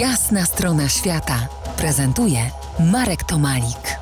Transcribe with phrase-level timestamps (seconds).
[0.00, 2.38] Jasna strona świata prezentuje
[2.92, 3.98] Marek Tomalik.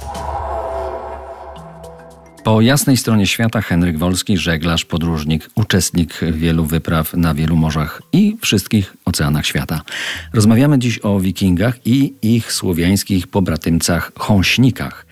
[2.44, 8.36] Po jasnej stronie świata Henryk Wolski, żeglarz, podróżnik, uczestnik wielu wypraw na wielu morzach i
[8.40, 9.80] wszystkich oceanach świata.
[10.32, 15.06] Rozmawiamy dziś o wikingach i ich słowiańskich pobratymcach chąśnikach.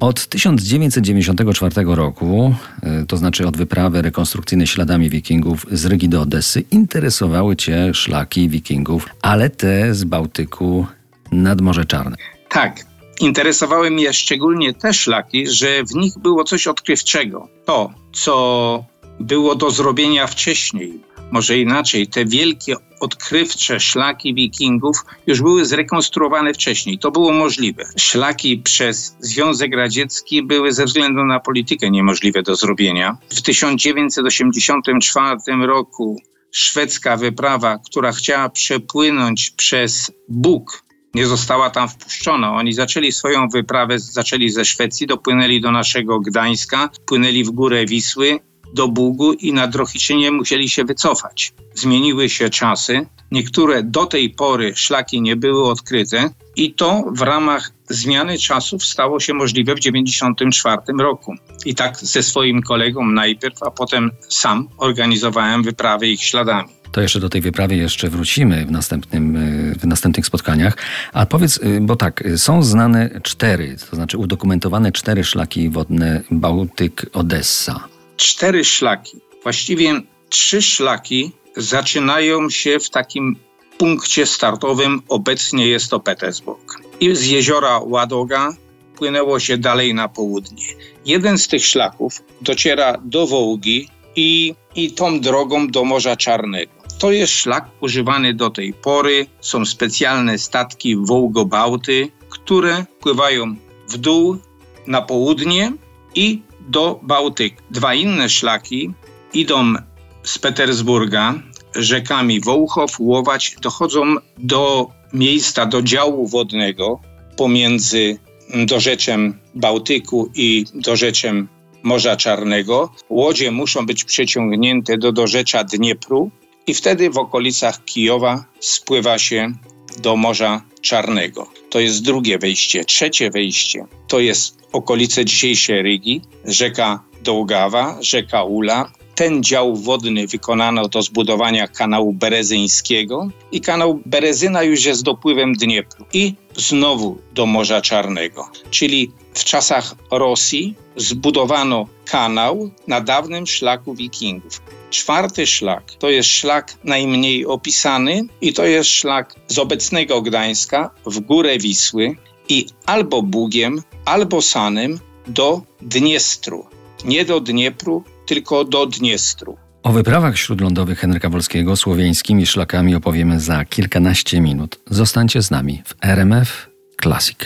[0.00, 2.54] Od 1994 roku,
[3.02, 8.48] y, to znaczy od wyprawy rekonstrukcyjnej śladami wikingów z Rygi do Odessy, interesowały Cię szlaki
[8.48, 10.86] wikingów, ale te z Bałtyku
[11.32, 12.16] nad Morze Czarne.
[12.48, 12.80] Tak,
[13.20, 17.48] interesowały mnie szczególnie te szlaki, że w nich było coś odkrywczego.
[17.64, 18.84] To, co
[19.20, 26.98] było do zrobienia wcześniej, może inaczej, te wielkie odkrywcze szlaki wikingów już były zrekonstruowane wcześniej.
[26.98, 27.84] To było możliwe.
[27.96, 33.16] Szlaki przez Związek Radziecki były ze względu na politykę niemożliwe do zrobienia.
[33.30, 36.16] W 1984 roku
[36.52, 42.54] szwedzka wyprawa, która chciała przepłynąć przez Bóg, nie została tam wpuszczona.
[42.54, 48.40] Oni zaczęli swoją wyprawę, zaczęli ze Szwecji, dopłynęli do naszego Gdańska, płynęli w górę Wisły,
[48.74, 51.52] do Bugu i na Drohiczynie musieli się wycofać.
[51.74, 53.06] Zmieniły się czasy.
[53.30, 59.20] Niektóre do tej pory szlaki nie były odkryte i to w ramach zmiany czasów stało
[59.20, 61.34] się możliwe w 1994 roku.
[61.64, 66.68] I tak ze swoim kolegą najpierw, a potem sam organizowałem wyprawy ich śladami.
[66.92, 69.38] To jeszcze do tej wyprawy jeszcze wrócimy w, następnym,
[69.78, 70.76] w następnych spotkaniach.
[71.12, 77.97] A powiedz, y, bo tak, są znane cztery, to znaczy udokumentowane cztery szlaki wodne Bałtyk-Odessa
[78.18, 79.18] cztery szlaki.
[79.42, 83.36] Właściwie trzy szlaki zaczynają się w takim
[83.78, 85.02] punkcie startowym.
[85.08, 86.82] Obecnie jest to Petersburg.
[87.00, 88.52] I z jeziora Ładoga
[88.96, 90.64] płynęło się dalej na południe.
[91.06, 96.72] Jeden z tych szlaków dociera do Wołgi i, i tą drogą do Morza Czarnego.
[96.98, 99.26] To jest szlak używany do tej pory.
[99.40, 103.56] Są specjalne statki Wołgobałty, które pływają
[103.88, 104.38] w dół
[104.86, 105.72] na południe
[106.14, 107.62] i do Bałtyku.
[107.70, 108.90] Dwa inne szlaki
[109.32, 109.74] idą
[110.22, 111.34] z Petersburga
[111.74, 117.00] rzekami Wołchow, Łować, dochodzą do miejsca, do działu wodnego
[117.36, 118.18] pomiędzy
[118.66, 121.48] dorzeczem Bałtyku i dorzeczem
[121.82, 122.92] Morza Czarnego.
[123.08, 126.30] Łodzie muszą być przeciągnięte do dorzecza Dniepru
[126.66, 129.52] i wtedy w okolicach Kijowa spływa się
[129.98, 131.50] do Morza Czarnego.
[131.70, 132.84] To jest drugie wejście.
[132.84, 138.92] Trzecie wejście to jest okolice dzisiejszej Rygi, rzeka Dołgawa, rzeka Ula.
[139.14, 146.04] Ten dział wodny wykonano do zbudowania kanału berezyńskiego i kanał Berezyna już jest dopływem Dniepru
[146.12, 148.48] i znowu do Morza Czarnego.
[148.70, 154.62] Czyli w czasach Rosji zbudowano kanał na dawnym szlaku wikingów.
[154.90, 161.20] Czwarty szlak to jest szlak najmniej opisany i to jest szlak z obecnego Gdańska w
[161.20, 162.16] górę Wisły
[162.48, 166.66] i albo Bugiem, albo Sanym do Dniestru.
[167.04, 169.56] Nie do Dniepru, tylko do Dniestru.
[169.82, 174.80] O wyprawach śródlądowych Henryka Wolskiego słowiańskimi szlakami opowiemy za kilkanaście minut.
[174.90, 176.70] Zostańcie z nami w RMF
[177.02, 177.38] Classic.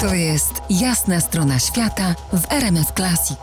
[0.00, 3.38] To jest jasna strona świata w RMF Classic.